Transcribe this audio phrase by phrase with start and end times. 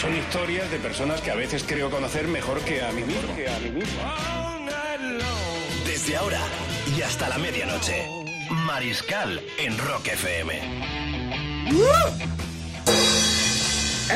[0.00, 3.34] Son historias de personas que a veces creo conocer mejor que a mí mismo.
[5.84, 6.40] Desde ahora
[6.96, 8.06] y hasta la medianoche.
[8.64, 10.60] Mariscal en Rock FM.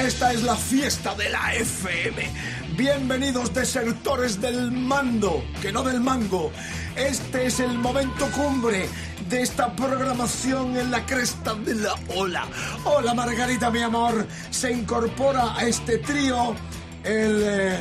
[0.06, 2.30] Esta es la fiesta de la FM.
[2.76, 6.52] Bienvenidos desertores del mando, que no del mango.
[6.94, 8.86] Este es el momento cumbre
[9.32, 12.44] de esta programación en la cresta de la ola.
[12.84, 14.26] Hola Margarita, mi amor.
[14.50, 16.54] Se incorpora a este trío
[17.02, 17.78] el eh,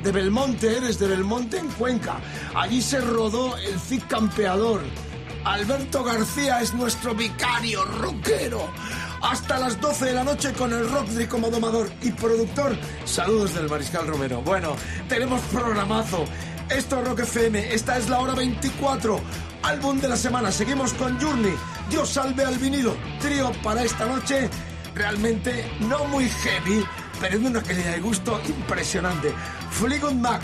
[0.00, 2.20] de, Belmonte, eres de Belmonte en Cuenca.
[2.54, 4.80] Allí se rodó el Cid Campeador.
[5.44, 8.70] Alberto García es nuestro vicario rockero.
[9.22, 12.76] Hasta las 12 de la noche con el Rockdry como domador y productor.
[13.06, 14.40] Saludos del Mariscal Romero.
[14.42, 14.76] Bueno,
[15.08, 16.24] tenemos programazo.
[16.70, 17.74] Esto es Rock FM.
[17.74, 19.20] Esta es la hora 24.
[19.62, 20.50] Álbum de la semana.
[20.50, 21.54] Seguimos con Journey.
[21.88, 22.96] Dios salve al vinilo.
[23.20, 24.50] Trío para esta noche.
[24.94, 26.84] Realmente no muy heavy,
[27.20, 29.32] pero de una calidad de gusto impresionante.
[29.70, 30.42] Fleetwood Mac,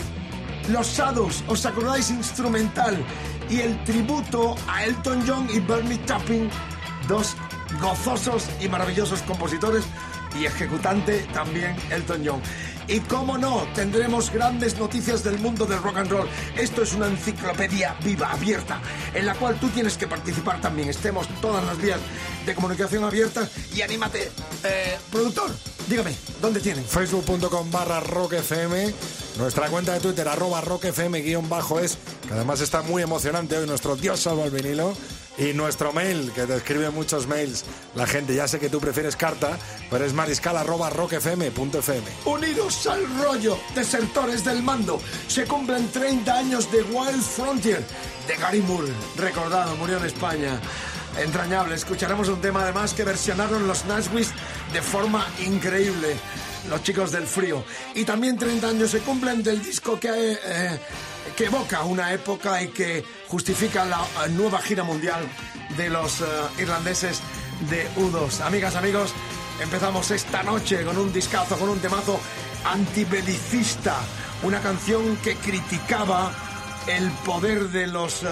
[0.70, 2.10] los Shadows, ¿os acordáis?
[2.10, 2.96] Instrumental.
[3.50, 6.48] Y el tributo a Elton John y Bernie Taupin,
[7.08, 7.36] dos
[7.80, 9.84] gozosos y maravillosos compositores
[10.38, 12.42] y ejecutante también Elton John.
[12.88, 16.28] Y cómo no, tendremos grandes noticias del mundo del rock and roll.
[16.56, 18.80] Esto es una enciclopedia viva, abierta,
[19.12, 20.88] en la cual tú tienes que participar también.
[20.88, 22.00] Estemos todas las vías
[22.46, 24.30] de comunicación abiertas y anímate.
[24.64, 25.50] Eh, productor,
[25.86, 26.82] dígame, ¿dónde tienen?
[26.82, 28.92] facebook.com barra rockfm,
[29.36, 33.66] nuestra cuenta de Twitter arroba rockfm guion bajo es, que además está muy emocionante hoy
[33.66, 34.96] nuestro Dios salva el vinilo,
[35.38, 39.16] y nuestro mail, que te escribe muchos mails la gente, ya sé que tú prefieres
[39.16, 42.04] carta, pero es mariscal arroba rockfm.fm.
[42.24, 45.00] Unidos al rollo, desertores del mando.
[45.28, 47.84] Se cumplen 30 años de Wild Frontier
[48.26, 48.92] de Gary Moore.
[49.16, 50.60] Recordado, murió en España.
[51.18, 51.74] Entrañable.
[51.74, 54.32] Escucharemos un tema además que versionaron los Nashwist
[54.72, 56.16] de forma increíble.
[56.68, 57.64] Los chicos del frío.
[57.94, 60.80] Y también 30 años se cumplen del disco que, eh,
[61.36, 65.20] que evoca una época y que justifica la eh, nueva gira mundial
[65.76, 66.24] de los eh,
[66.58, 67.20] irlandeses
[67.68, 68.40] de U2.
[68.40, 69.12] Amigas, amigos,
[69.62, 72.18] empezamos esta noche con un discazo, con un temazo
[72.64, 73.96] antibelicista.
[74.42, 76.32] Una canción que criticaba
[76.86, 78.26] el poder de los eh,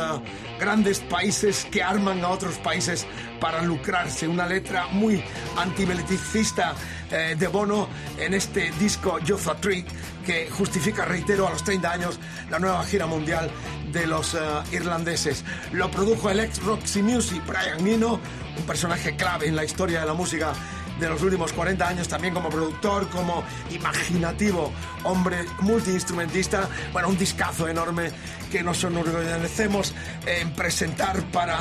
[0.58, 3.06] grandes países que arman a otros países
[3.38, 4.26] para lucrarse.
[4.26, 5.22] Una letra muy
[5.56, 6.74] antibelicista
[7.08, 9.84] de Bono en este disco Joshua Tree
[10.24, 12.18] que justifica, reitero, a los 30 años
[12.50, 13.48] la nueva gira mundial
[13.96, 14.38] de los eh,
[14.72, 15.42] irlandeses.
[15.72, 18.20] Lo produjo el ex Roxy Music, Brian Eno,
[18.58, 20.52] un personaje clave en la historia de la música
[21.00, 24.70] de los últimos 40 años también como productor, como imaginativo,
[25.04, 28.10] hombre multiinstrumentista, bueno, un discazo enorme
[28.50, 29.94] que nos enorgullecemos
[30.26, 31.58] en presentar para,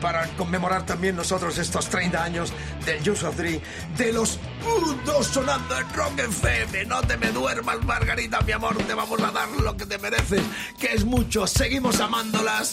[0.00, 2.52] para conmemorar también nosotros estos 30 años
[2.84, 3.60] del Joshua Tree,
[3.96, 6.84] de los U2 sonando en Rock FM.
[6.86, 10.42] No te me duermas, Margarita, mi amor, te vamos a dar lo que te mereces,
[10.78, 11.46] que es mucho.
[11.46, 12.72] Seguimos amándolas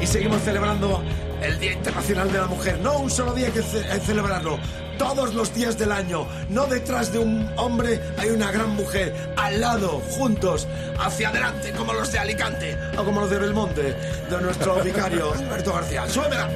[0.00, 1.02] y seguimos celebrando
[1.42, 2.78] el Día Internacional de la Mujer.
[2.80, 4.58] No un solo día que ce- celebrarlo,
[4.98, 6.26] todos los días del año.
[6.48, 10.66] No detrás de un hombre hay una gran mujer, al lado, juntos,
[10.98, 15.72] hacia adelante, como los de Alicante o como los de Belmonte, de nuestro vicario Alberto
[15.74, 16.08] García.
[16.08, 16.48] ¡Súbemela!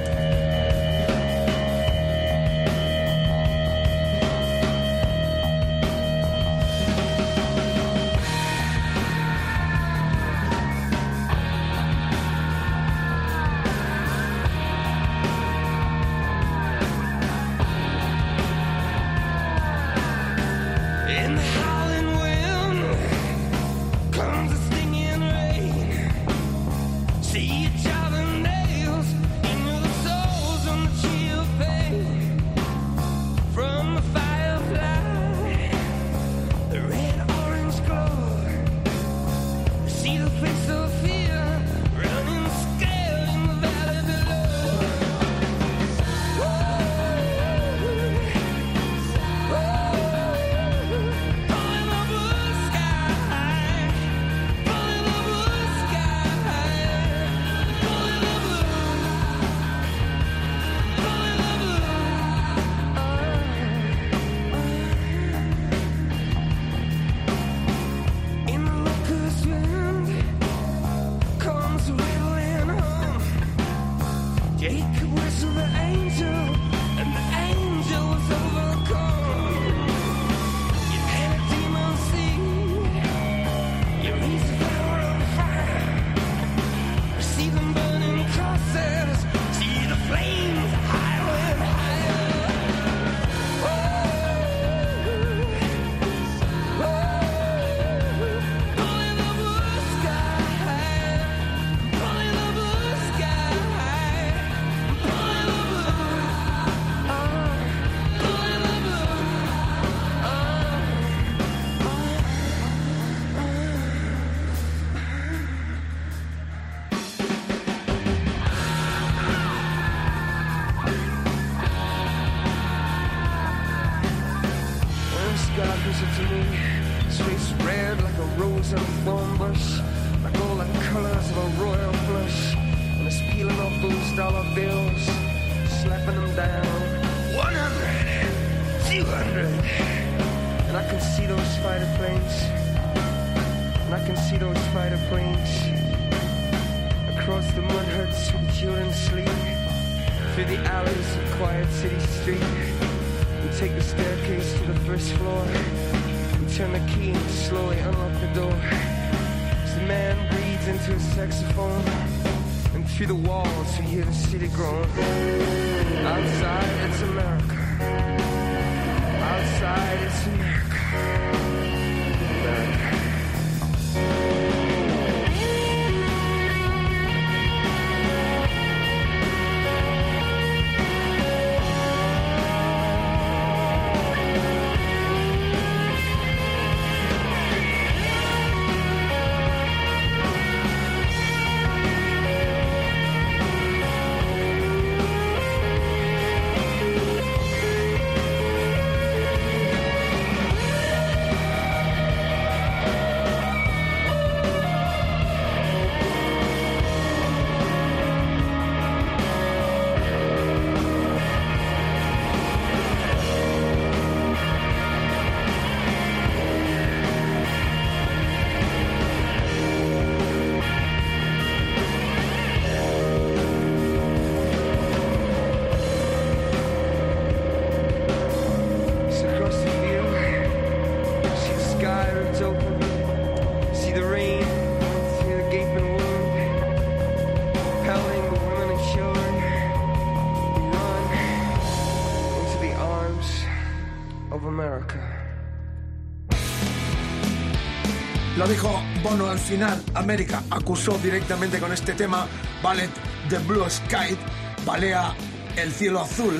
[249.11, 249.83] Bono al final.
[249.93, 252.27] América acusó directamente con este tema
[252.63, 252.89] Ballet
[253.27, 254.17] the Blue Sky,
[254.65, 255.13] balea
[255.57, 256.39] el cielo azul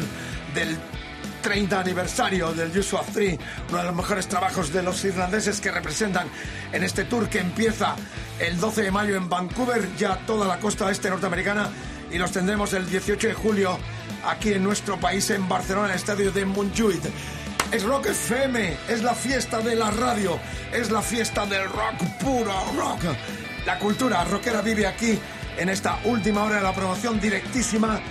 [0.56, 0.77] del
[1.41, 3.38] 30 aniversario del Joshua 3,
[3.68, 6.27] uno de los mejores trabajos de los irlandeses que representan
[6.71, 7.94] en este tour que empieza
[8.39, 11.67] el 12 de mayo en Vancouver, ya toda la costa este norteamericana,
[12.10, 13.77] y los tendremos el 18 de julio
[14.25, 17.01] aquí en nuestro país, en Barcelona, en el estadio de Montjuïc.
[17.72, 20.38] Es Rock FM, es la fiesta de la radio,
[20.74, 23.00] es la fiesta del rock, puro rock.
[23.66, 25.18] La cultura rockera vive aquí
[25.58, 28.01] en esta última hora de la promoción directísima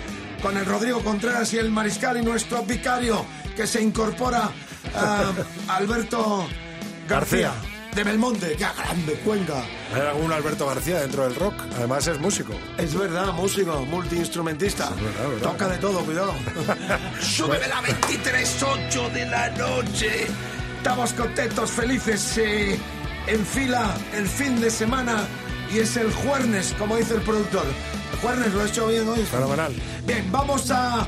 [0.41, 3.23] con el Rodrigo Contreras y el Mariscal y nuestro vicario
[3.55, 4.49] que se incorpora
[4.95, 5.31] ah,
[5.67, 6.47] Alberto
[7.07, 7.53] García.
[7.95, 9.63] De Belmonte, ya grande, Cuenca.
[9.93, 11.53] Hay algún Alberto García dentro del rock.
[11.75, 12.53] Además es músico.
[12.77, 14.91] Es verdad, músico, multiinstrumentista.
[15.41, 16.33] Toca de todo, cuidado.
[17.21, 20.27] Súbeme la 23.8 de la noche.
[20.77, 22.21] Estamos contentos, felices.
[22.21, 22.79] Se
[23.27, 25.25] enfila el fin de semana
[25.73, 27.65] y es el jueves, como dice el productor.
[28.13, 29.23] El jueves lo he hecho bien hoy.
[29.25, 29.73] Fenomenal.
[30.05, 31.05] Bien, vamos a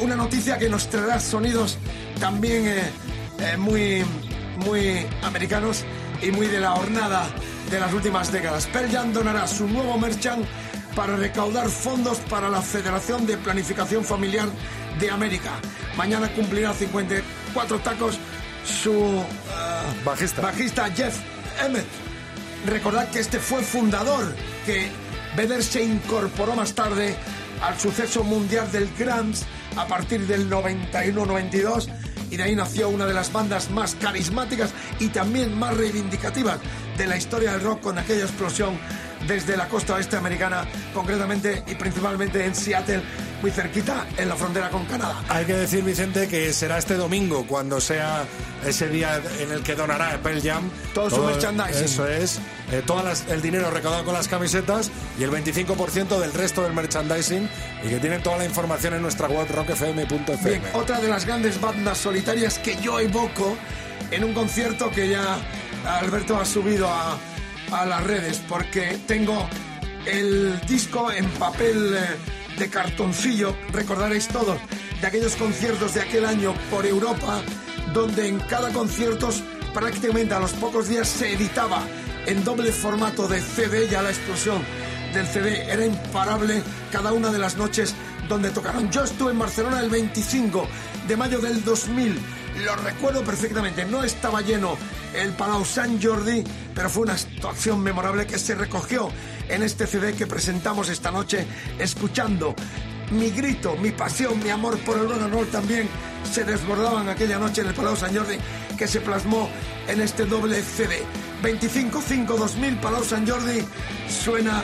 [0.00, 1.78] una noticia que nos traerá sonidos
[2.18, 2.82] también eh,
[3.38, 4.04] eh, muy,
[4.64, 5.84] muy americanos
[6.22, 7.26] y muy de la hornada
[7.70, 8.66] de las últimas décadas.
[8.66, 10.44] Pearl Jam donará su nuevo merchant
[10.94, 14.48] para recaudar fondos para la Federación de Planificación Familiar
[15.00, 15.52] de América.
[15.96, 18.18] Mañana cumplirá 54 tacos
[18.64, 19.24] su eh,
[20.04, 20.42] Bajista.
[20.42, 21.16] bajista Jeff
[21.64, 21.86] Emmett.
[22.66, 24.88] Recordad que este fue fundador, que
[25.36, 27.16] Vedder se incorporó más tarde
[27.62, 29.44] al suceso mundial del Grams
[29.76, 31.88] a partir del 91-92
[32.32, 36.58] y de ahí nació una de las bandas más carismáticas y también más reivindicativas
[36.96, 38.78] de la historia del rock con aquella explosión
[39.28, 43.02] desde la costa oeste americana, concretamente y principalmente en Seattle,
[43.42, 45.22] muy cerquita en la frontera con Canadá.
[45.28, 48.24] Hay que decir, Vicente, que será este domingo cuando sea
[48.64, 50.70] ese día en el que donará Pearl Jam.
[50.94, 51.84] Todo su merchandising.
[51.84, 52.38] Eso es.
[52.70, 56.72] eh, todo las- el dinero recaudado con las camisetas y el 25% del resto del
[56.72, 57.48] merchandising.
[57.84, 60.48] Y que tienen toda la información en nuestra web rockfm.fm.
[60.48, 63.56] Bien, otra de las grandes bandas solitarias que yo evoco
[64.10, 65.36] en un concierto que ya
[65.84, 67.18] Alberto ha subido a,
[67.72, 69.48] a las redes, porque tengo
[70.06, 72.00] el disco en papel eh,
[72.58, 74.58] de cartoncillo, recordaréis todos,
[75.00, 77.42] de aquellos conciertos de aquel año por Europa,
[77.92, 79.30] donde en cada concierto
[79.74, 81.82] prácticamente a los pocos días se editaba
[82.26, 84.62] en doble formato de CD, ya la explosión
[85.12, 87.94] del CD era imparable cada una de las noches
[88.28, 88.90] donde tocaron.
[88.90, 90.66] Yo estuve en Barcelona el 25
[91.08, 92.18] de mayo del 2000,
[92.64, 94.76] lo recuerdo perfectamente, no estaba lleno
[95.14, 96.44] el Palau Sant Jordi,
[96.74, 99.10] pero fue una actuación memorable que se recogió
[99.48, 101.46] en este CD que presentamos esta noche,
[101.78, 102.54] escuchando
[103.10, 105.88] mi grito, mi pasión, mi amor por el rock and roll también
[106.30, 108.36] se desbordaban aquella noche en el Palau San Jordi
[108.78, 109.48] que se plasmó
[109.88, 111.02] en este doble CD.
[111.42, 113.64] 25-5-2000 Palau San Jordi
[114.08, 114.62] suena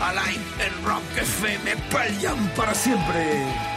[0.00, 3.73] Alive en Rock FM, me para siempre.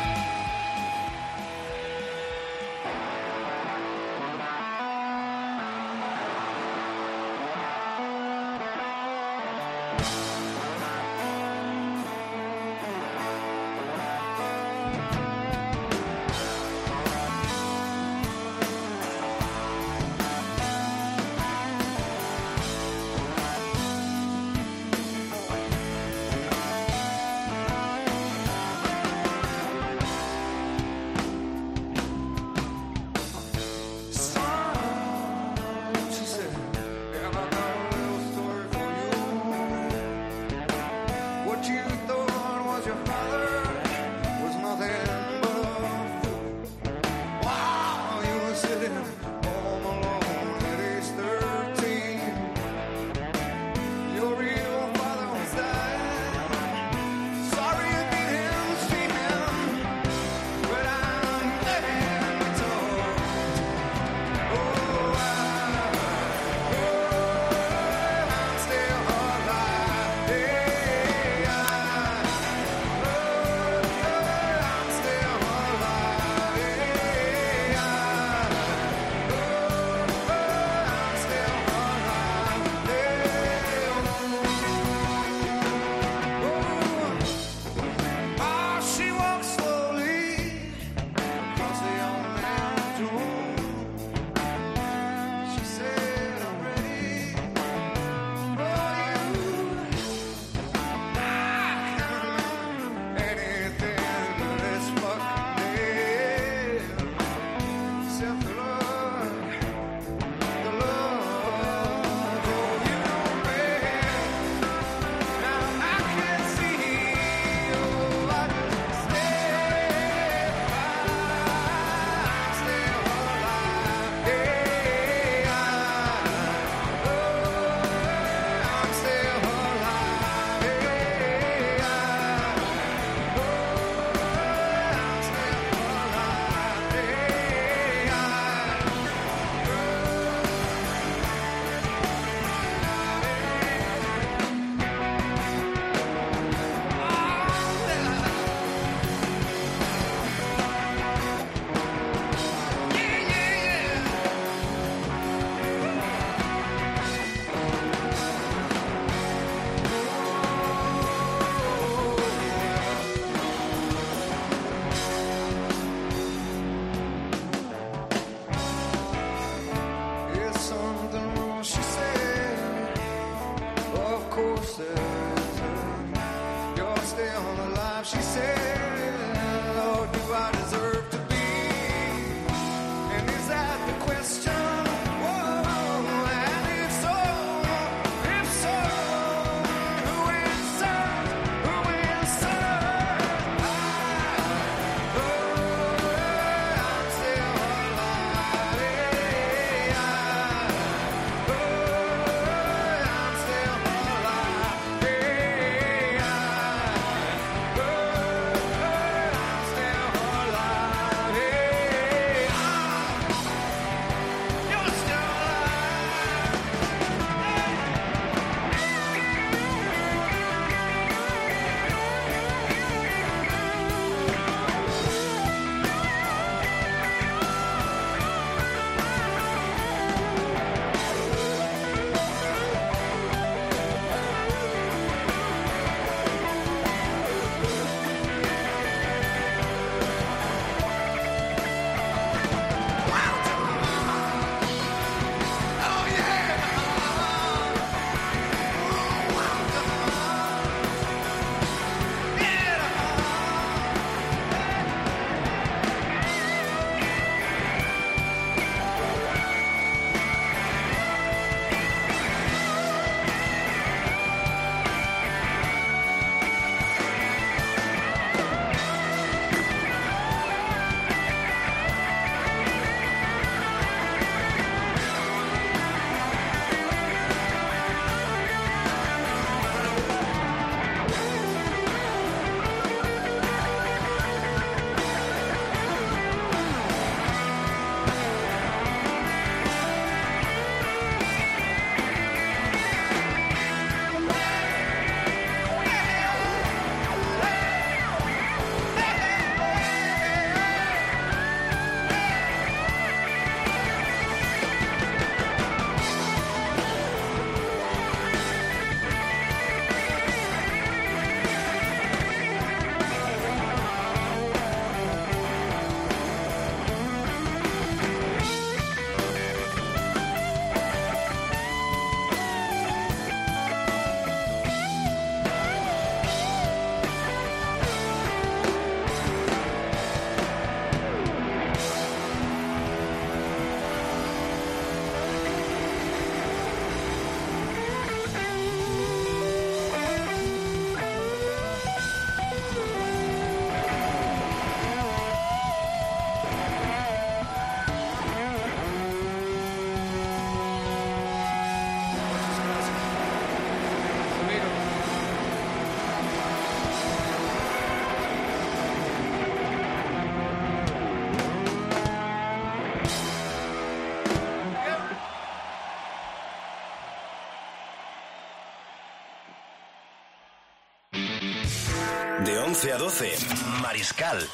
[372.43, 373.35] De 11 a 12,
[373.81, 374.47] Mariscal,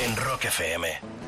[0.00, 1.25] en Rock FM.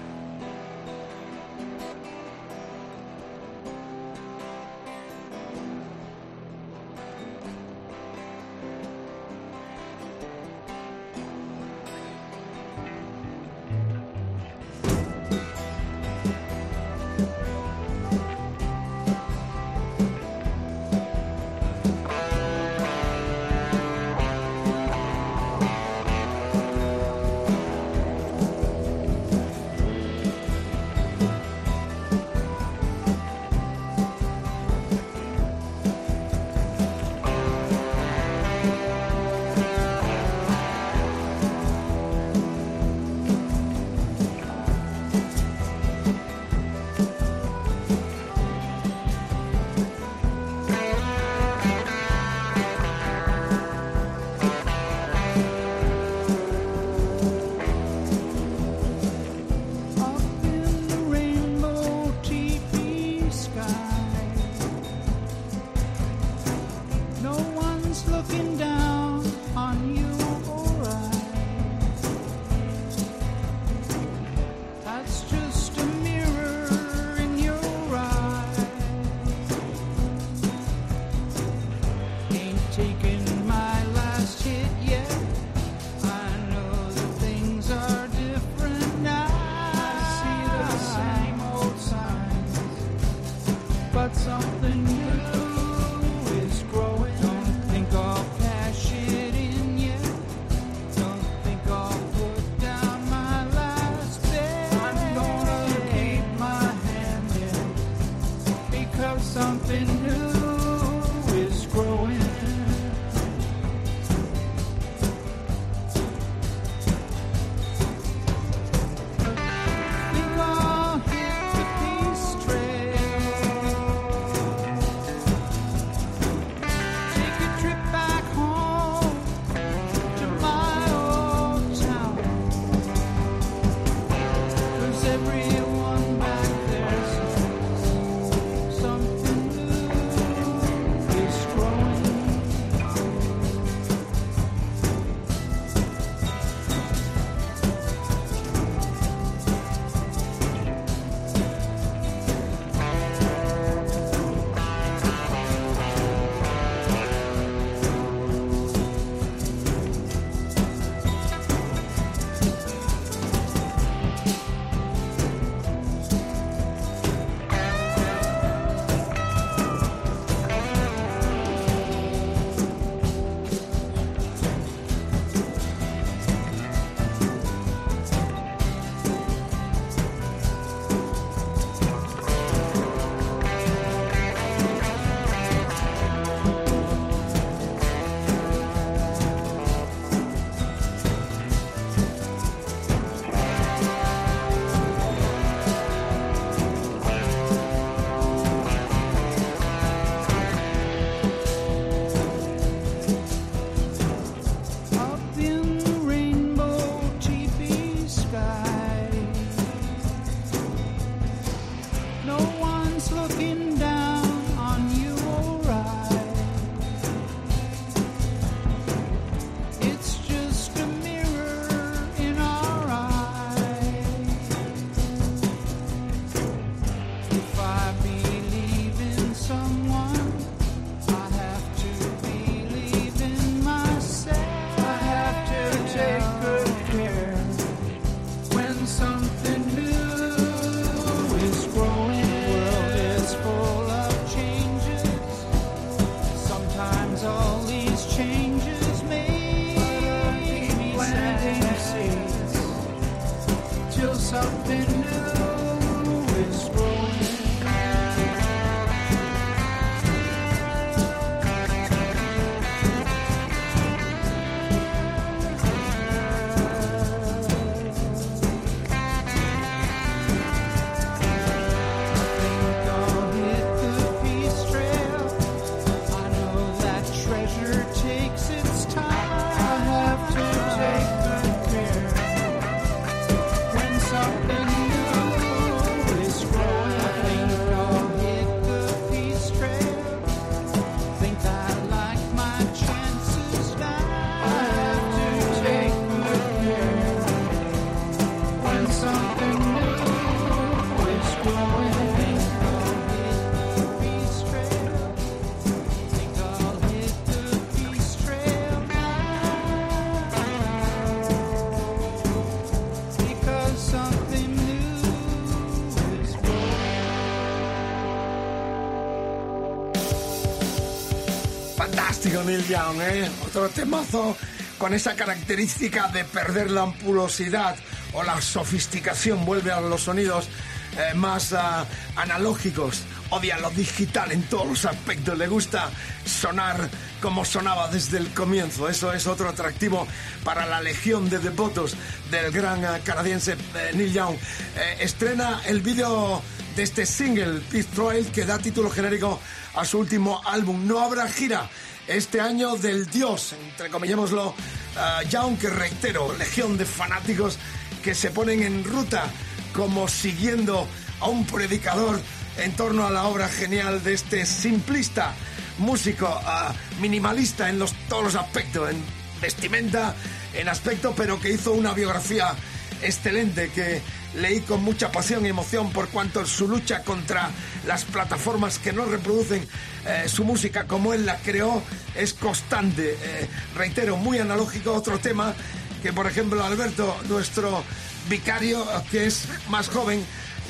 [322.44, 323.30] Neil Young, ¿eh?
[323.46, 324.36] Otro temazo
[324.78, 327.76] con esa característica de perder la ampulosidad
[328.12, 330.48] o la sofisticación, vuelve a los sonidos
[330.96, 331.84] eh, más ah,
[332.16, 335.90] analógicos, odia lo digital en todos los aspectos, le gusta
[336.24, 336.88] sonar
[337.20, 340.06] como sonaba desde el comienzo, eso es otro atractivo
[340.44, 341.94] para la legión de devotos
[342.30, 344.34] del gran ah, canadiense eh, Neil Young.
[344.76, 346.42] Eh, estrena el vídeo
[346.78, 347.60] de este single,
[347.92, 349.40] Trail, que da título genérico
[349.74, 350.86] a su último álbum.
[350.86, 351.68] No habrá gira
[352.06, 357.58] este año del dios, entre comillémoslo, uh, Young, que reitero, legión de fanáticos
[358.00, 359.24] que se ponen en ruta
[359.72, 360.86] como siguiendo
[361.18, 362.20] a un predicador
[362.58, 365.34] en torno a la obra genial de este simplista
[365.78, 369.02] músico uh, minimalista en los, todos los aspectos, en
[369.40, 370.14] vestimenta,
[370.54, 372.54] en aspecto, pero que hizo una biografía
[373.02, 374.00] excelente que
[374.34, 377.50] leí con mucha pasión y emoción por cuanto su lucha contra
[377.86, 379.66] las plataformas que no reproducen
[380.06, 381.82] eh, su música como él la creó
[382.14, 383.16] es constante.
[383.22, 385.54] Eh, reitero, muy analógico otro tema
[386.02, 387.82] que por ejemplo Alberto, nuestro
[388.28, 390.24] vicario, que es más joven,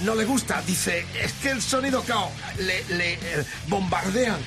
[0.05, 0.63] no le gusta.
[0.63, 3.19] Dice, es que el sonido cao le, eh,
[3.69, 4.39] bombardean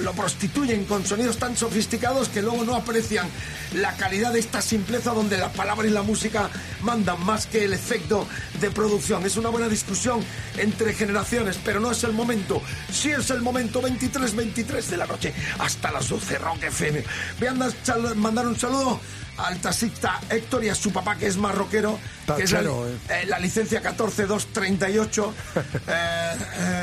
[0.00, 3.28] lo prostituyen con sonidos tan sofisticados que luego no aprecian
[3.74, 6.48] la calidad de esta simpleza donde la palabra y la música
[6.82, 8.26] mandan más que el efecto
[8.60, 9.24] de producción.
[9.26, 10.20] Es una buena discusión
[10.56, 12.62] entre generaciones, pero no es el momento.
[12.92, 17.04] Sí es el momento 23-23 de la noche hasta las 12 Rock FM.
[17.38, 19.00] Voy a mandar un saludo
[19.38, 21.98] al taxista Héctor y a su papá que es marroquero,
[22.36, 22.98] que es la, eh.
[23.08, 25.34] Eh, la licencia 14238,
[25.88, 26.36] eh,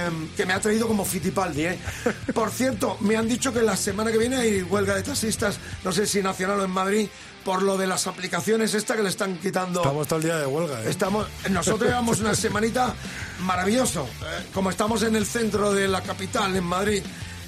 [0.07, 1.67] em, que me ha traído como Fitipaldi.
[2.33, 5.91] Por cierto, me han dicho que la semana que viene hay huelga de taxistas, no
[5.91, 7.07] sé si nacional o en Madrid,
[7.43, 9.81] por lo de las aplicaciones esta que le están quitando.
[9.81, 10.81] Estamos todo el día de huelga.
[10.83, 12.95] Estamos, nosotros llevamos una semanita
[13.41, 14.07] maravilloso,
[14.53, 17.03] como estamos en el centro de la capital, en Madrid.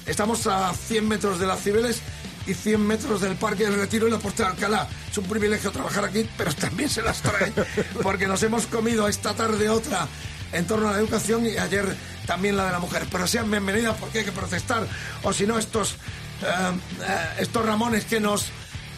[0.06, 2.00] Estamos a 100 metros de las Cibeles
[2.48, 4.88] y 100 metros del Parque del Retiro y la Puerta de Alcalá.
[5.10, 7.52] Es un privilegio trabajar aquí, pero también se las trae,
[8.02, 10.08] porque nos hemos comido esta tarde otra
[10.52, 11.94] en torno a la educación y ayer
[12.26, 13.06] también la de la mujer.
[13.12, 14.86] Pero sean bienvenidas porque hay que protestar,
[15.22, 18.46] o si no, estos, eh, eh, estos Ramones que nos...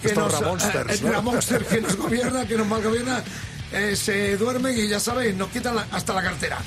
[0.00, 0.64] Que estos nos,
[1.50, 3.22] eh, que nos gobierna, que nos mal gobierna,
[3.94, 6.58] se duermen y ya sabéis, nos quitan hasta la cartera.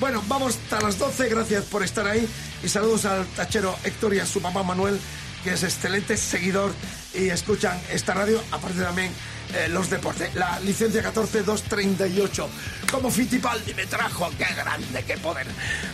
[0.00, 2.28] Bueno, vamos hasta las 12, gracias por estar ahí
[2.62, 4.98] y saludos al tachero Héctor y a su papá Manuel
[5.42, 6.72] que es excelente seguidor
[7.14, 9.12] y escuchan esta radio, aparte también
[9.54, 10.34] eh, los deportes.
[10.34, 12.48] La licencia 14238.
[12.90, 15.46] Como Fittipaldi me trajo, qué grande, qué poder.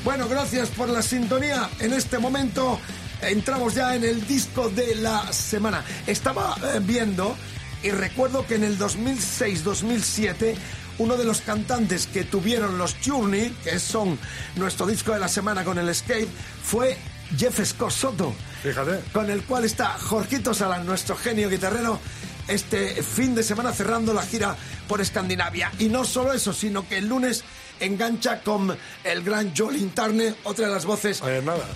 [0.04, 1.68] Bueno, gracias por la sintonía.
[1.78, 2.78] En este momento
[3.22, 5.84] entramos ya en el disco de la semana.
[6.06, 7.36] Estaba eh, viendo
[7.82, 10.54] y recuerdo que en el 2006-2007
[10.98, 14.18] uno de los cantantes que tuvieron los Journey, que son
[14.56, 16.28] nuestro disco de la semana con el Escape,
[16.62, 16.96] fue
[17.36, 18.34] Jeff Scott Soto.
[18.66, 19.00] Fíjate.
[19.12, 22.00] Con el cual está Jorgito Salan, nuestro genio guitarrero,
[22.48, 24.56] este fin de semana cerrando la gira
[24.88, 25.70] por Escandinavia.
[25.78, 27.44] Y no solo eso, sino que el lunes
[27.78, 31.22] engancha con el gran Jolin Tarne, otra de las voces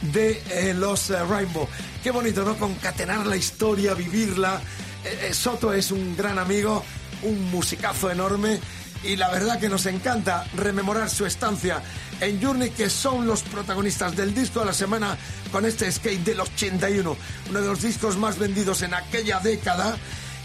[0.02, 1.68] de eh, los eh, Rainbow.
[2.02, 2.56] Qué bonito, ¿no?
[2.56, 4.60] Concatenar la historia, vivirla.
[5.04, 6.82] Eh, Soto es un gran amigo,
[7.22, 8.58] un musicazo enorme
[9.04, 11.82] y la verdad que nos encanta rememorar su estancia
[12.20, 15.16] en Journey, que son los protagonistas del disco de la semana
[15.50, 17.16] con este skate del 81,
[17.48, 19.96] uno de los discos más vendidos en aquella década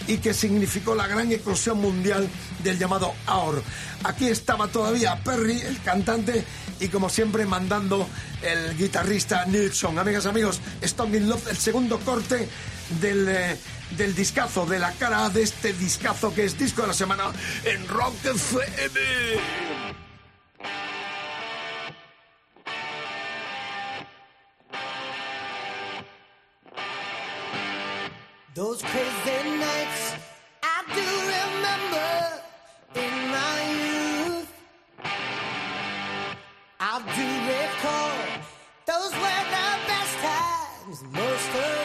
[0.08, 2.28] y que significó la gran eclosión mundial
[2.64, 3.64] del llamado AOR.
[4.04, 6.44] Aquí estaba todavía Perry, el cantante,
[6.80, 8.08] y como siempre mandando
[8.42, 9.98] el guitarrista Nilsson.
[9.98, 12.48] Amigas, amigos, Stone in Love, el segundo corte
[13.02, 13.28] del...
[13.30, 13.58] Eh,
[13.98, 17.26] del discazo, de la cara de este discazo que es disco de la semana
[17.64, 19.85] en Rock FM.
[28.56, 30.14] Those crazy nights
[30.64, 32.12] I do remember
[32.96, 34.48] in my youth.
[36.80, 38.16] I do recall
[38.86, 41.85] those were the best times, most of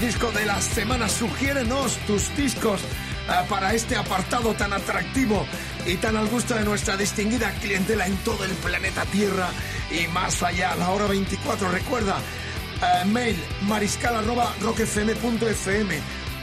[0.00, 1.08] disco de la semana.
[1.08, 5.46] Sugiérenos tus discos eh, para este apartado tan atractivo
[5.86, 9.48] y tan al gusto de nuestra distinguida clientela en todo el planeta Tierra
[9.90, 10.74] y más allá.
[10.76, 14.54] La hora 24, recuerda, eh, mail mariscal arroba.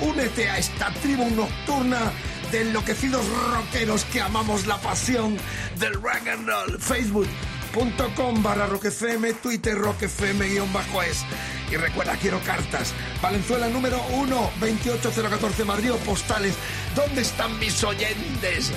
[0.01, 2.11] Únete a esta tribu nocturna
[2.51, 5.37] de enloquecidos rockeros que amamos la pasión
[5.79, 6.79] del rock and roll.
[6.79, 11.23] Facebook.com barra rockfm, Twitter rockfm guion bajo es.
[11.71, 12.93] Y recuerda, quiero cartas.
[13.21, 16.55] Valenzuela número 1, 28014 Madrid postales.
[16.95, 18.71] ¿Dónde están mis oyentes?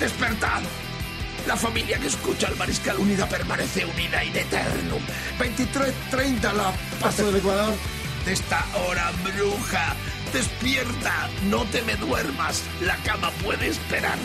[0.00, 0.62] Despertad.
[1.46, 5.02] La familia que escucha al Mariscal Unida permanece unida in eternum.
[5.38, 7.74] 23.30 la paso del Ecuador
[8.24, 9.94] de esta hora bruja.
[10.32, 14.18] Despierta, no te me duermas, la cama puede esperar.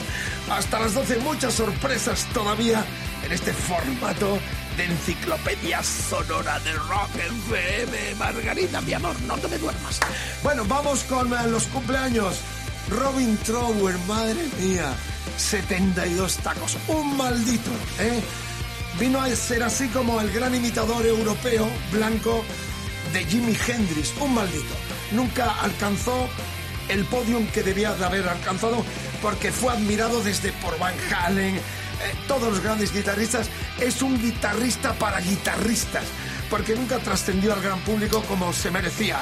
[0.49, 2.83] Hasta las 12 muchas sorpresas todavía
[3.25, 4.37] en este formato
[4.77, 8.15] de enciclopedia sonora de Rock FM.
[8.15, 9.99] Margarita, mi amor, no te me duermas.
[10.41, 12.39] Bueno, vamos con eh, los cumpleaños.
[12.89, 14.93] Robin Trower, madre mía,
[15.37, 18.21] 72 tacos, un maldito, ¿eh?
[18.99, 22.43] Vino a ser así como el gran imitador europeo blanco
[23.13, 24.75] de Jimi Hendrix, un maldito.
[25.11, 26.27] Nunca alcanzó
[26.89, 28.83] el podium que debía de haber alcanzado
[29.21, 31.59] porque fue admirado desde por Van Halen,
[32.27, 33.47] todos los grandes guitarristas.
[33.79, 36.03] Es un guitarrista para guitarristas,
[36.49, 39.19] porque nunca trascendió al gran público como se merecía.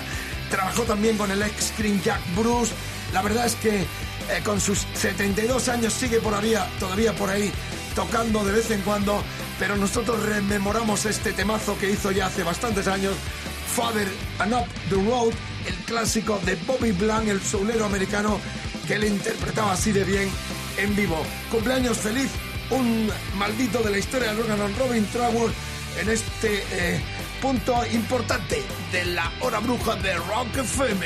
[0.50, 2.74] Trabajó también con el ex Screen Jack Bruce.
[3.13, 6.34] La verdad es que eh, con sus 72 años sigue por
[6.80, 7.52] todavía por ahí
[7.96, 9.22] tocando de vez en cuando,
[9.60, 13.13] pero nosotros rememoramos este temazo que hizo ya hace bastantes años,
[13.76, 14.08] Father
[14.39, 15.34] and Up the Road,
[15.67, 18.39] el clásico de Bobby Blanc, el soulero americano
[18.88, 20.30] que le interpretaba así de bien
[20.78, 21.22] en vivo.
[21.50, 22.30] Cumpleaños feliz,
[22.72, 25.52] un maldito de la historia del rock Robin Trower,
[26.00, 27.02] en este eh,
[27.42, 31.06] punto importante de la hora bruja de Rock FM.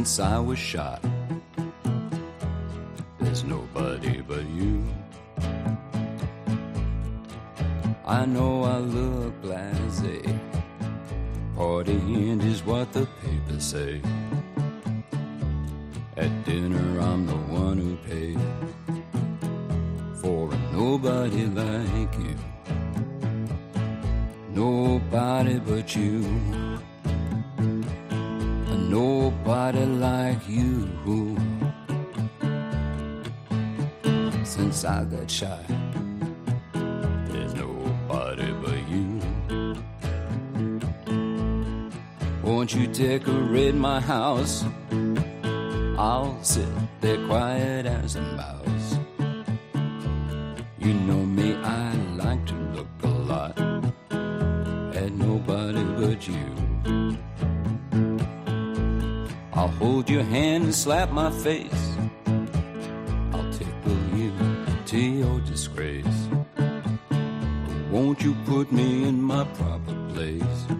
[0.00, 1.02] Since I was shot.
[3.18, 4.82] There's nobody but you.
[8.06, 10.18] I know I look blasé.
[11.54, 14.00] Partying is what the papers say.
[43.00, 44.62] Decorate my house?
[45.96, 46.68] I'll sit
[47.00, 48.98] there quiet as a mouse.
[50.78, 53.58] You know me, I like to look a lot
[54.94, 57.16] at nobody but you.
[59.54, 61.96] I'll hold your hand and slap my face.
[63.32, 64.30] I'll tickle you
[64.86, 66.28] to your disgrace.
[67.90, 70.79] Won't you put me in my proper place?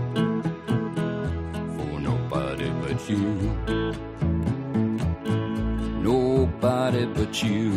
[3.11, 3.25] you.
[6.01, 7.69] Nobody but you.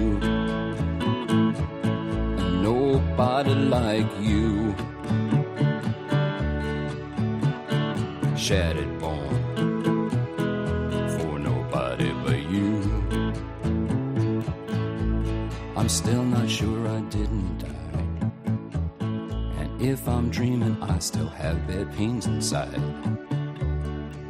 [2.62, 4.74] Nobody like you.
[8.36, 10.10] Shattered bone
[11.16, 12.72] for nobody but you.
[15.76, 17.70] I'm still not sure I didn't die.
[19.60, 22.80] And if I'm dreaming, I still have bad pains inside.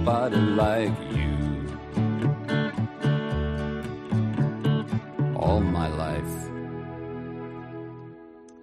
[0.00, 1.36] A nobody like you.
[5.36, 6.34] All my life.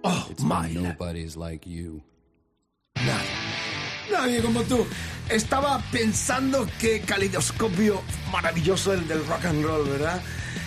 [0.02, 2.02] Oh, It's my nobody's like you.
[4.10, 4.84] Nadie como tú.
[5.28, 10.20] Estaba pensando qué calidoscopio maravilloso el del rock and roll, ¿verdad?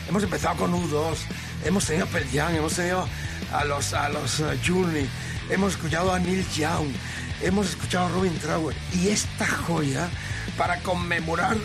[0.07, 1.17] Hemos empezado con U2,
[1.65, 3.05] hemos tenido a Pearl Jam, hemos tenido
[3.51, 5.07] a los, a los uh, Journey,
[5.49, 6.93] hemos escuchado a Neil Young,
[7.41, 10.07] hemos escuchado a Robin Trower y esta joya
[10.57, 11.57] para conmemorar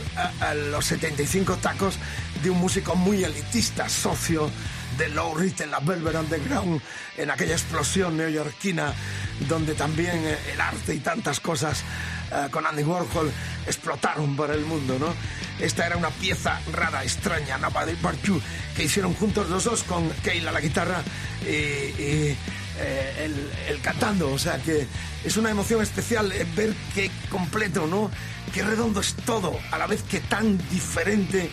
[0.70, 1.98] los 75 tacos
[2.42, 4.50] de un músico muy elitista, socio
[4.98, 6.80] de Low Reed en la Velvet Underground,
[7.16, 8.92] en aquella explosión neoyorquina
[9.48, 11.82] donde también eh, el arte y tantas cosas
[12.32, 13.30] eh, con Andy Warhol
[13.66, 15.14] explotaron por el mundo, ¿no?
[15.58, 18.40] Esta era una pieza rara, extraña, Nobody But You,
[18.76, 21.02] que hicieron juntos los dos con Keila la guitarra
[21.42, 22.36] y,
[22.78, 23.30] eh,
[23.68, 24.86] el, cantando, o sea que
[25.24, 28.10] es una emoción especial eh, ver qué completo, ¿no?
[28.52, 31.50] Qué redondo es todo, a la vez que tan diferente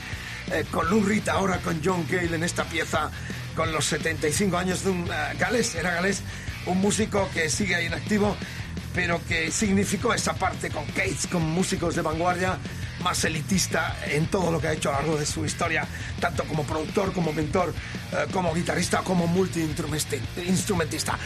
[0.51, 3.09] eh, con Lou Reed, ahora con John Cale en esta pieza,
[3.55, 6.21] con los 75 años de un eh, galés, era galés,
[6.65, 8.36] un músico que sigue ahí en activo,
[8.93, 12.57] pero que significó esa parte con Cates, con músicos de vanguardia,
[13.03, 15.85] más elitista en todo lo que ha hecho a lo largo de su historia,
[16.19, 17.73] tanto como productor, como mentor,
[18.11, 21.17] eh, como guitarrista, como multi-instrumentista.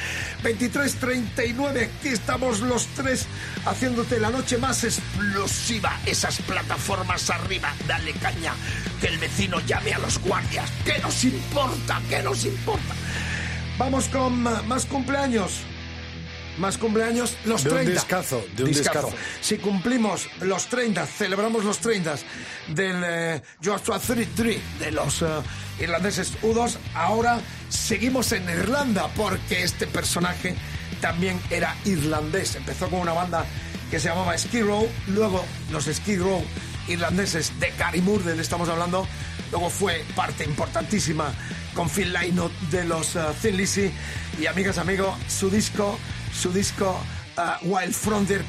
[0.43, 3.27] 23.39, aquí estamos los tres
[3.65, 8.53] haciéndote la noche más explosiva, esas plataformas arriba, dale caña,
[8.99, 12.01] que el vecino llame a los guardias, ¿qué nos importa?
[12.09, 12.95] ¿Qué nos importa?
[13.77, 15.63] Vamos con más cumpleaños.
[16.57, 17.93] Más cumpleaños, los De un 30.
[17.93, 19.13] discazo, de un discazo.
[19.41, 22.15] Si cumplimos los 30, celebramos los 30
[22.69, 25.25] del eh, Joshua 33 de los eh,
[25.79, 27.39] irlandeses U2, ahora
[27.69, 30.55] seguimos en Irlanda porque este personaje
[30.99, 32.55] también era irlandés.
[32.55, 33.45] Empezó con una banda
[33.91, 36.43] que se llamaba Skid Row, luego los Skid Row
[36.87, 39.07] irlandeses de Gary Moore, del estamos hablando,
[39.51, 41.33] luego fue parte importantísima
[41.73, 43.91] con Phil Lynott de los uh, Thin Lizzy
[44.39, 45.99] y amigas, amigos, su disco,
[46.37, 46.99] su disco
[47.37, 48.45] uh, Wild Frontier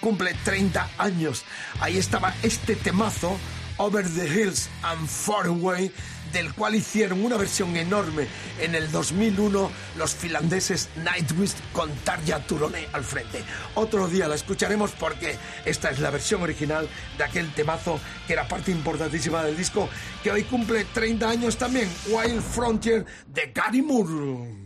[0.00, 1.44] cumple 30 años.
[1.80, 3.36] Ahí estaba este temazo,
[3.78, 5.90] Over the Hills and Far Away,
[6.32, 8.28] del cual hicieron una versión enorme
[8.60, 13.42] en el 2001 los finlandeses Nightwish con Tarja Turoné al frente.
[13.74, 18.46] Otro día la escucharemos porque esta es la versión original de aquel temazo que era
[18.46, 19.88] parte importantísima del disco
[20.22, 24.65] que hoy cumple 30 años también, Wild Frontier de Gary Moore.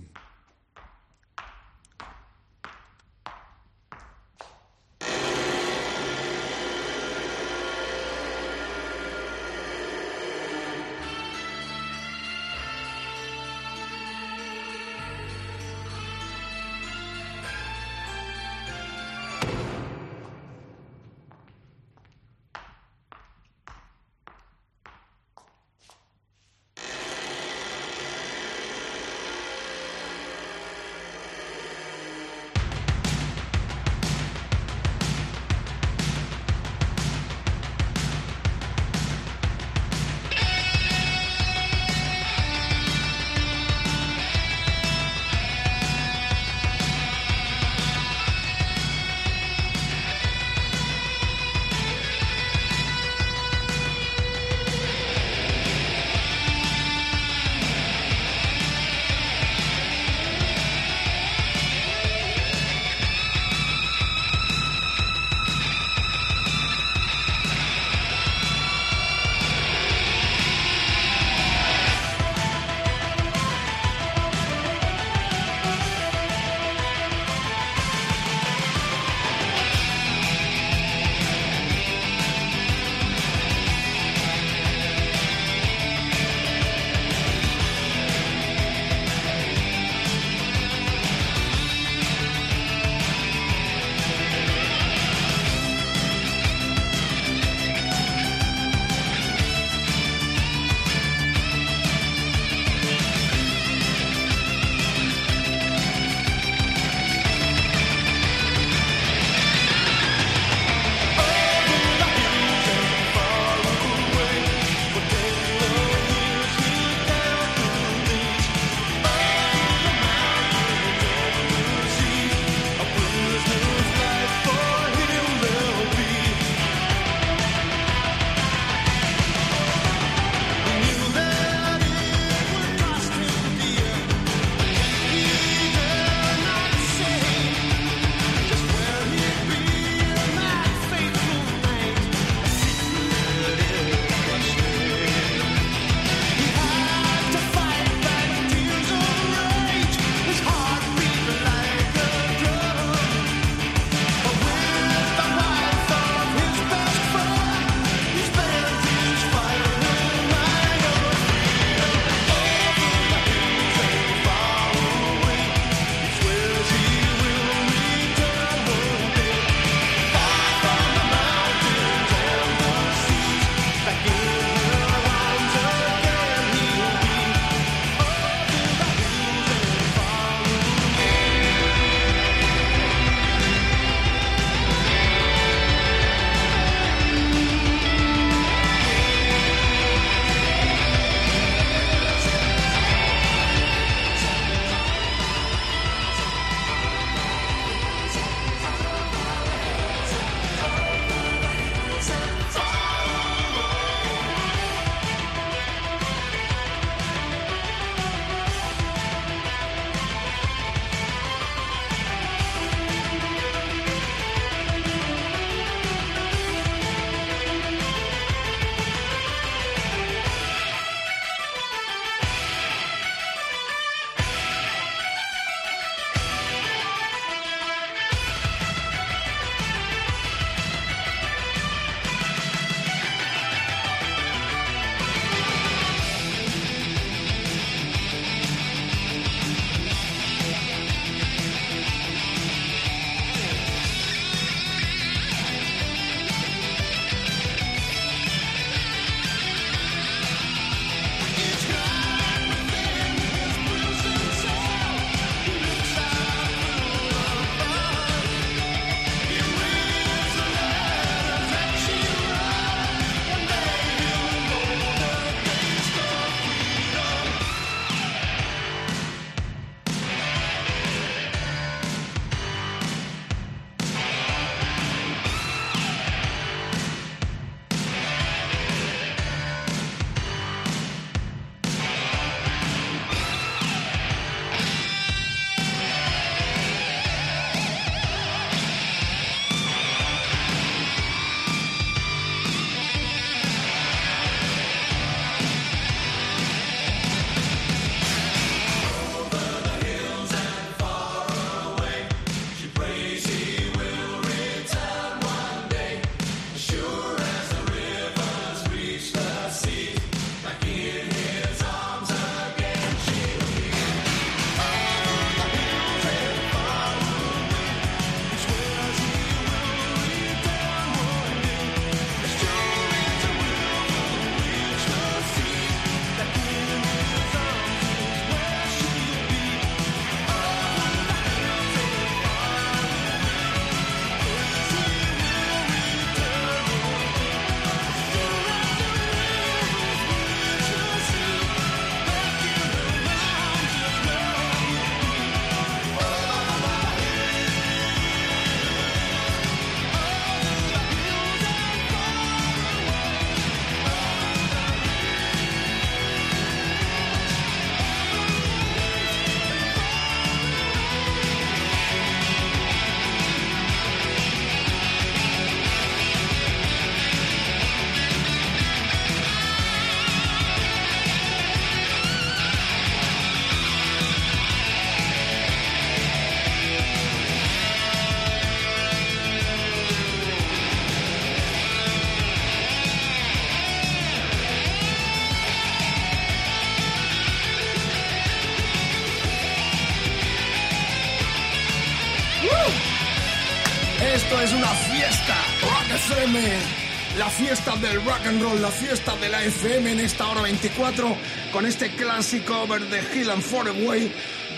[397.31, 401.17] Fiesta del rock and roll, la fiesta de la FM en esta hora 24
[401.53, 404.13] con este clásico over the hill and far away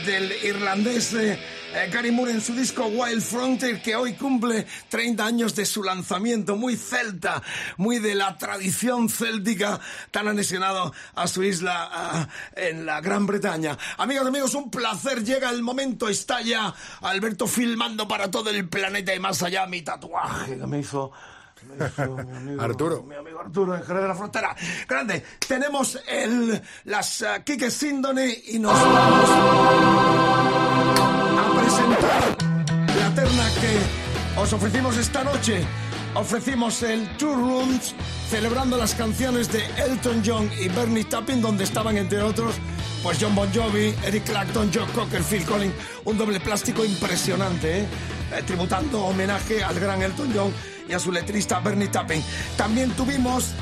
[0.06, 1.38] del irlandés eh,
[1.74, 5.82] eh, Gary Moore en su disco Wild Frontier que hoy cumple 30 años de su
[5.82, 7.42] lanzamiento, muy celta,
[7.76, 9.78] muy de la tradición céltica
[10.10, 13.76] tan anexionado a su isla en la Gran Bretaña.
[13.98, 19.14] Amigas, amigos, un placer, llega el momento, está ya Alberto filmando para todo el planeta
[19.14, 21.12] y más allá mi tatuaje que me hizo...
[21.66, 23.02] mi amigo- Arturo.
[23.02, 24.56] Mi amigo Arturo en Jerez de la Frontera.
[24.88, 29.30] Grande, tenemos el, las uh, Kike Síndone y nos vamos
[31.38, 32.22] a presentar
[32.98, 35.64] la terna que os ofrecimos esta noche.
[36.14, 37.94] Ofrecimos el Two Rooms
[38.28, 42.54] celebrando las canciones de Elton John y Bernie Taupin, donde estaban entre otros
[43.02, 47.86] pues John Bon Jovi, Eric Clapton, Joe Cocker, Phil Collins, un doble plástico impresionante, ¿eh?
[48.32, 50.52] Eh, tributando homenaje al gran Elton John
[50.88, 52.22] y a su letrista Bernie Taupin.
[52.56, 53.52] También tuvimos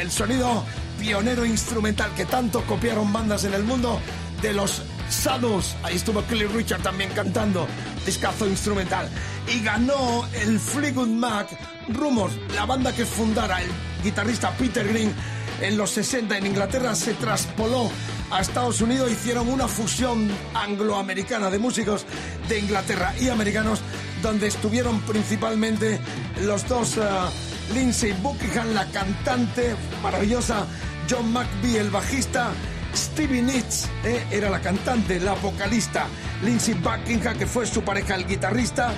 [0.00, 0.64] el sonido
[0.98, 4.00] pionero instrumental que tanto copiaron bandas en el mundo
[4.42, 5.76] de los Saddles.
[5.82, 7.66] Ahí estuvo Kelly Richard también cantando,
[8.06, 9.08] discazo instrumental.
[9.52, 11.48] Y ganó el Fleetwood Mac
[11.88, 13.68] Rumors, la banda que fundara el
[14.02, 15.12] guitarrista Peter Green
[15.60, 17.90] en los 60 en Inglaterra, se traspoló
[18.30, 22.06] a Estados Unidos, hicieron una fusión angloamericana de músicos
[22.48, 23.80] de Inglaterra y americanos,
[24.22, 26.00] donde estuvieron principalmente
[26.42, 27.30] los dos ah,
[27.74, 30.66] Lindsay Buckingham, la cantante maravillosa,
[31.08, 32.52] John McVie, el bajista,
[32.94, 36.06] Stevie Nicks eh, era la cantante, la vocalista,
[36.42, 38.92] Lindsay Buckingham, que fue su pareja, el guitarrista,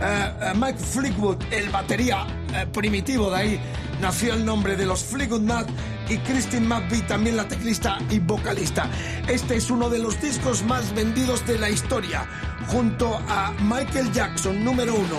[0.00, 3.60] eh, eh, Mike Fleetwood, el batería eh, primitivo, de ahí
[4.00, 5.66] nació el nombre de los Fleetwood Mac,
[6.08, 8.88] y Christine McVie, también la teclista y vocalista.
[9.28, 12.26] Este es uno de los discos más vendidos de la historia,
[12.68, 15.16] junto a Michael Jackson, número uno,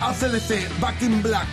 [0.00, 1.46] ACDC, Back in Black,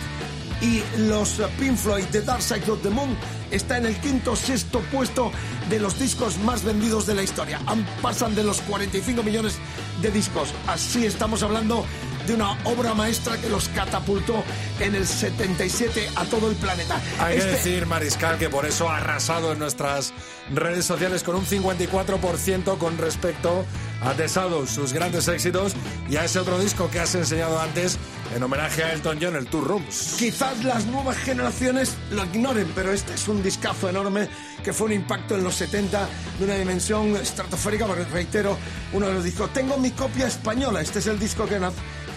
[0.60, 3.16] y los Pink Floyd The Dark Side of the Moon
[3.50, 5.30] está en el quinto sexto puesto
[5.68, 7.60] de los discos más vendidos de la historia.
[8.02, 9.58] Pasan de los 45 millones
[10.02, 10.52] de discos.
[10.66, 11.84] Así estamos hablando
[12.28, 14.44] de una obra maestra que los catapultó
[14.80, 17.00] en el 77 a todo el planeta.
[17.18, 20.12] Hay que Este- decir, Mariscal, que por eso ha arrasado en nuestras
[20.54, 23.64] redes sociales con un 54% con respecto
[24.02, 25.72] a The Shadows, sus grandes éxitos,
[26.08, 27.98] y a ese otro disco que has enseñado antes
[28.34, 30.14] en homenaje a Elton John, el Two Rooms.
[30.18, 34.28] Quizás las nuevas generaciones lo ignoren, pero este es un discazo enorme
[34.62, 36.06] que fue un impacto en los 70
[36.38, 38.56] de una dimensión estratosférica, porque reitero,
[38.92, 39.52] uno de los discos.
[39.52, 41.58] Tengo mi copia española, este es el disco que,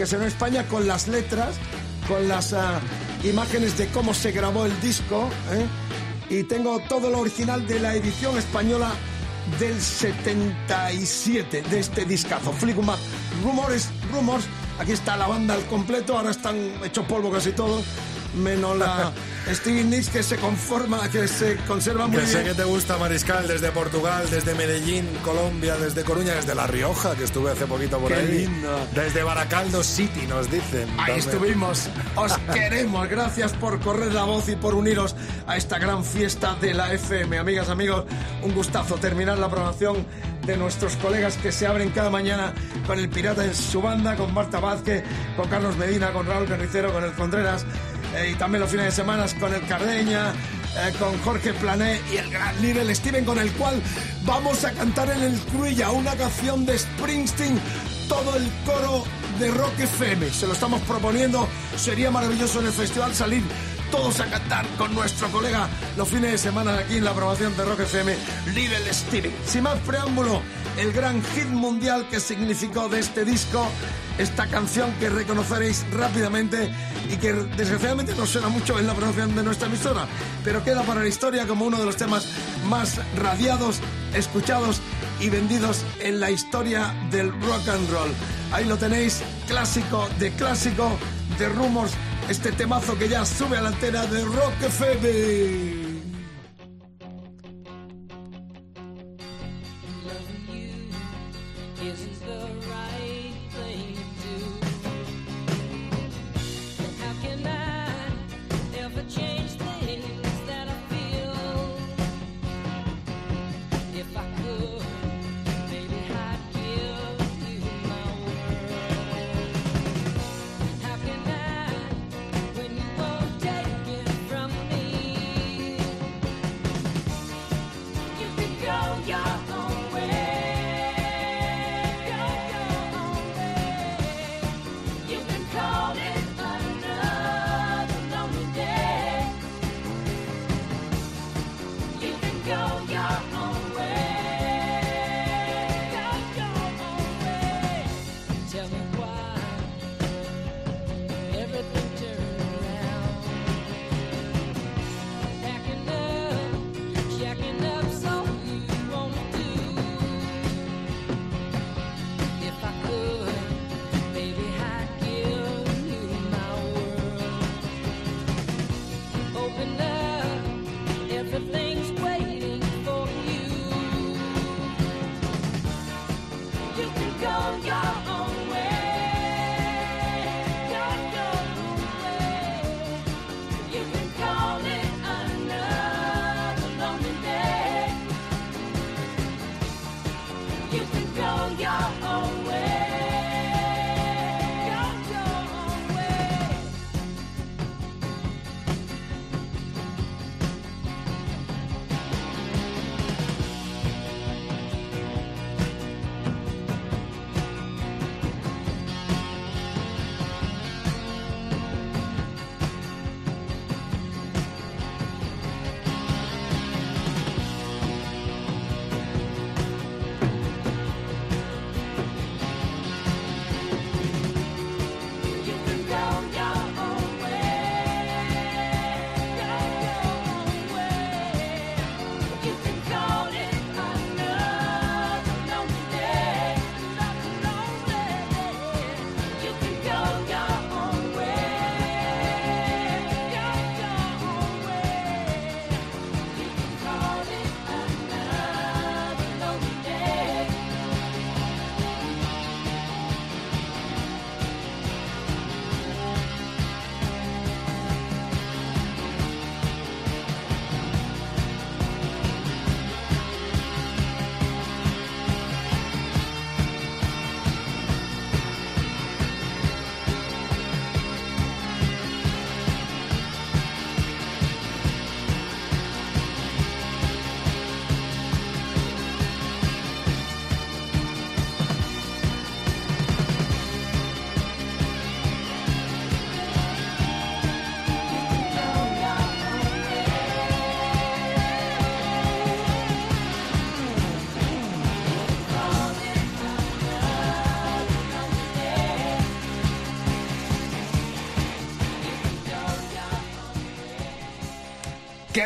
[0.02, 1.54] que se en España con las letras,
[2.08, 2.80] con las ah,
[3.22, 5.64] imágenes de cómo se grabó el disco, ¿eh?
[6.28, 8.90] y tengo todo lo original de la edición española
[9.60, 12.52] del 77 de este discazo.
[12.82, 12.98] Mac,
[13.44, 14.44] Rumores, Rumors.
[14.80, 16.18] Aquí está la banda al completo.
[16.18, 17.84] Ahora están hechos polvo casi todos.
[18.34, 19.12] Menos la
[19.52, 22.48] Stevie Nicks que se conforma, que se conserva muy Que sé bien.
[22.56, 27.24] que te gusta, Mariscal, desde Portugal, desde Medellín, Colombia, desde Coruña, desde La Rioja, que
[27.24, 28.28] estuve hace poquito por Qué ahí.
[28.46, 28.86] lindo.
[28.94, 30.88] Desde Baracaldo City, nos dicen.
[30.98, 31.88] Ahí estuvimos.
[32.16, 33.08] Os queremos.
[33.08, 35.14] Gracias por correr la voz y por uniros
[35.46, 37.36] a esta gran fiesta de la FM.
[37.38, 38.04] Amigas, amigos,
[38.42, 40.06] un gustazo terminar la programación
[40.46, 42.52] de nuestros colegas que se abren cada mañana
[42.86, 45.04] con el Pirata en su banda, con Marta Vázquez,
[45.36, 47.64] con Carlos Medina, con Raúl Carnicero, con el Contreras
[48.30, 50.32] y también los fines de semana con el Cardeña.
[50.76, 53.80] eh, con Jorge Plané y el gran Little Steven con el cual
[54.24, 57.60] vamos a cantar en el Cruilla una canción de Springsteen
[58.08, 59.04] todo el coro
[59.38, 60.30] de Rock FM.
[60.30, 61.48] Se lo estamos proponiendo.
[61.76, 63.42] Sería maravilloso en el festival salir
[63.92, 65.68] todos a cantar con nuestro colega
[65.98, 68.16] los fines de semana aquí en la aprobación de Rock FM,
[68.54, 69.32] Little Steven.
[69.46, 70.40] Sin más preámbulo,
[70.78, 73.68] el gran hit mundial que significó de este disco,
[74.16, 76.72] esta canción que reconoceréis rápidamente
[77.10, 80.06] y que desgraciadamente no suena mucho en la promoción de nuestra emisora,
[80.42, 82.26] pero queda para la historia como uno de los temas
[82.64, 83.80] más radiados,
[84.14, 84.80] escuchados
[85.20, 88.10] y vendidos en la historia del rock and roll.
[88.52, 90.98] Ahí lo tenéis, clásico de clásico
[91.38, 91.92] de Rumors,
[92.28, 95.81] este temazo que ya sube a la antena de Rock FM.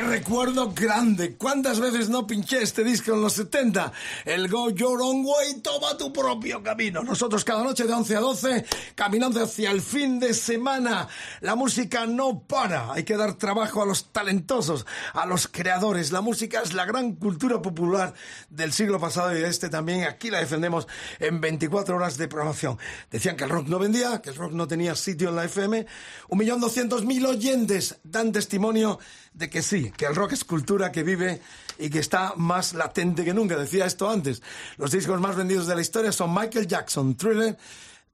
[0.03, 1.37] Recuerdo grande.
[1.37, 3.93] ¿Cuántas veces no pinché este disco en los 70?
[4.25, 7.03] El Go Your Own Way, toma tu propio camino.
[7.03, 8.65] Nosotros cada noche de 11 a 12,
[8.97, 11.07] caminando hacia el fin de semana.
[11.41, 12.93] La música no para.
[12.93, 16.11] Hay que dar trabajo a los talentosos, a los creadores.
[16.11, 18.15] La música es la gran cultura popular
[18.51, 20.05] del siglo pasado y de este también.
[20.05, 20.89] Aquí la defendemos
[21.21, 22.79] en 24 horas de programación.
[23.11, 25.87] Decían que el rock no vendía, que el rock no tenía sitio en la FM.
[26.29, 28.99] Un millón doscientos mil oyentes dan testimonio
[29.35, 31.43] de que sí, que el rock es cultura que vive
[31.79, 33.59] y que está más latente que nunca.
[33.59, 34.43] Decía esto antes.
[34.79, 37.59] Los discos más vendidos de la historia son Michael Jackson, Thriller,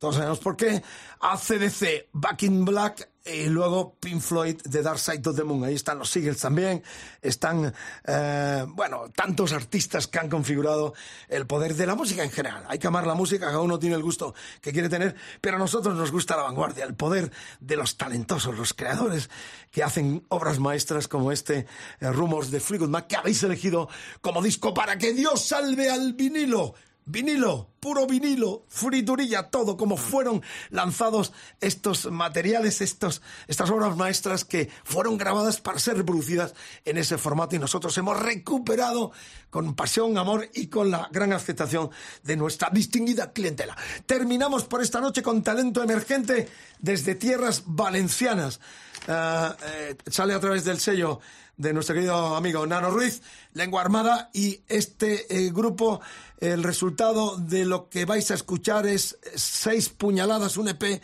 [0.03, 0.83] todos sabemos por qué,
[1.21, 5.63] ACDC, Back in Black y luego Pink Floyd, The Dark Side of the Moon.
[5.63, 6.83] Ahí están los Eagles también.
[7.21, 7.73] Están,
[8.05, 10.93] eh, bueno, tantos artistas que han configurado
[11.29, 12.65] el poder de la música en general.
[12.67, 15.61] Hay que amar la música, cada uno tiene el gusto que quiere tener, pero a
[15.61, 17.31] nosotros nos gusta la vanguardia, el poder
[17.61, 19.31] de los talentosos, los creadores
[19.71, 21.69] que hacen obras maestras como este
[22.01, 23.89] eh, Rumors de Fleetwood Mac que habéis elegido
[24.21, 26.75] como disco para que Dios salve al vinilo.
[27.05, 30.41] Vinilo, puro vinilo, friturilla, todo, como fueron
[30.71, 37.19] lanzados estos materiales, estos, estas obras maestras que fueron grabadas para ser reproducidas en ese
[37.19, 39.11] formato y nosotros hemos recuperado
[39.51, 41.91] con pasión, amor y con la gran aceptación
[42.23, 43.77] de nuestra distinguida clientela.
[44.07, 46.49] Terminamos por esta noche con talento emergente
[46.79, 48.61] desde tierras valencianas.
[49.09, 51.21] Ah, eh, sale a través del sello
[51.57, 53.23] de nuestro querido amigo Nano Ruiz,
[53.53, 56.01] Lengua Armada, y este eh, grupo,
[56.39, 61.03] el resultado de lo que vais a escuchar es seis puñaladas, un EP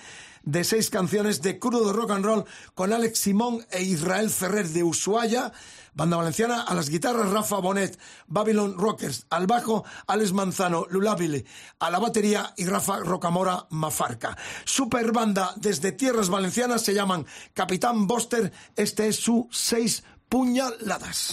[0.48, 2.44] de seis canciones de crudo rock and roll
[2.74, 5.52] con Alex Simón e Israel Ferrer de Ushuaia,
[5.92, 11.44] banda valenciana, a las guitarras Rafa Bonet, Babylon Rockers, al bajo Alex Manzano, Lulabile,
[11.80, 14.38] a la batería y Rafa Rocamora Mafarca.
[14.64, 21.32] Super banda desde tierras valencianas se llaman Capitán Boster, este es su seis puñaladas.